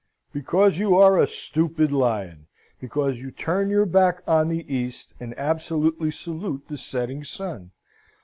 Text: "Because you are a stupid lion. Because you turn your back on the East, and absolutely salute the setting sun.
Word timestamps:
"Because 0.33 0.79
you 0.79 0.95
are 0.97 1.19
a 1.19 1.27
stupid 1.27 1.91
lion. 1.91 2.47
Because 2.79 3.21
you 3.21 3.29
turn 3.29 3.69
your 3.69 3.85
back 3.85 4.23
on 4.27 4.49
the 4.49 4.65
East, 4.67 5.13
and 5.19 5.37
absolutely 5.37 6.09
salute 6.09 6.63
the 6.67 6.77
setting 6.79 7.23
sun. 7.23 7.69